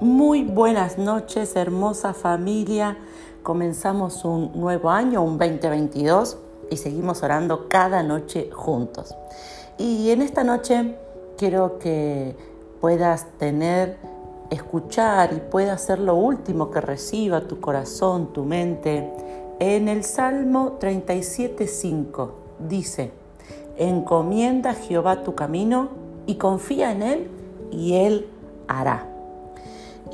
[0.00, 2.98] Muy buenas noches, hermosa familia.
[3.44, 6.36] Comenzamos un nuevo año, un 2022,
[6.68, 9.14] y seguimos orando cada noche juntos.
[9.78, 10.96] Y en esta noche
[11.38, 12.36] quiero que
[12.80, 13.96] puedas tener,
[14.50, 19.12] escuchar y puedas ser lo último que reciba tu corazón, tu mente.
[19.60, 22.30] En el Salmo 37.5
[22.68, 23.12] dice,
[23.76, 25.90] encomienda a Jehová tu camino
[26.26, 27.30] y confía en Él
[27.70, 28.28] y Él
[28.66, 29.13] hará.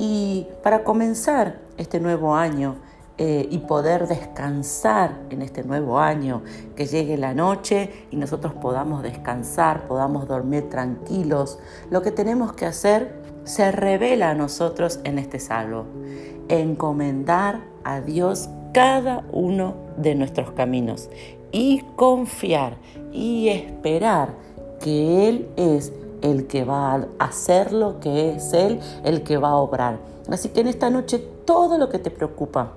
[0.03, 2.77] Y para comenzar este nuevo año
[3.19, 6.43] eh, y poder descansar en este nuevo año,
[6.75, 11.59] que llegue la noche y nosotros podamos descansar, podamos dormir tranquilos,
[11.91, 15.85] lo que tenemos que hacer se revela a nosotros en este salvo.
[16.49, 21.11] Encomendar a Dios cada uno de nuestros caminos
[21.53, 22.79] y confiar
[23.13, 24.31] y esperar
[24.81, 25.93] que Él es
[26.23, 29.99] el que va a hacer lo que es Él el que va a obrar.
[30.31, 32.73] Así que en esta noche todo lo que te preocupa,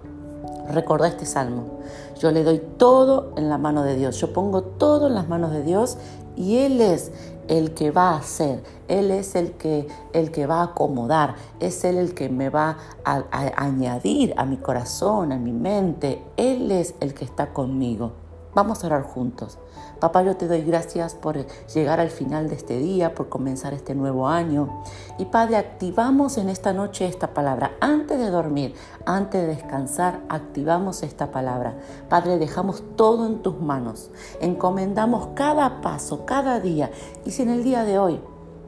[0.69, 1.79] recuerda este salmo.
[2.19, 4.19] Yo le doy todo en la mano de Dios.
[4.19, 5.97] Yo pongo todo en las manos de Dios
[6.35, 7.11] y Él es
[7.47, 11.83] el que va a hacer, Él es el que, el que va a acomodar, es
[11.83, 16.71] Él el que me va a, a añadir a mi corazón, a mi mente, Él
[16.71, 18.22] es el que está conmigo.
[18.55, 19.57] Vamos a orar juntos.
[19.99, 23.95] Papá, yo te doy gracias por llegar al final de este día, por comenzar este
[23.95, 24.83] nuevo año.
[25.17, 27.71] Y Padre, activamos en esta noche esta palabra.
[27.79, 31.77] Antes de dormir, antes de descansar, activamos esta palabra.
[32.09, 34.11] Padre, dejamos todo en tus manos.
[34.39, 36.91] Encomendamos cada paso, cada día.
[37.25, 38.19] Y si en el día de hoy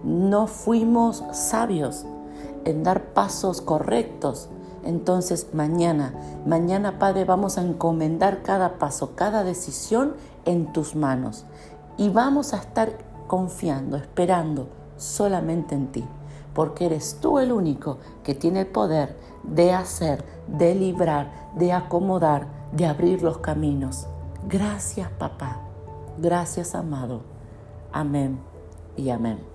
[0.04, 2.06] no fuimos sabios
[2.64, 4.50] en dar pasos correctos,
[4.86, 6.14] entonces mañana,
[6.46, 10.14] mañana Padre, vamos a encomendar cada paso, cada decisión
[10.46, 11.46] en tus manos
[11.98, 16.06] y vamos a estar confiando, esperando solamente en ti,
[16.54, 22.48] porque eres tú el único que tiene el poder de hacer, de librar, de acomodar,
[22.72, 24.08] de abrir los caminos.
[24.48, 25.62] Gracias papá,
[26.18, 27.22] gracias amado.
[27.92, 28.40] Amén
[28.96, 29.55] y amén.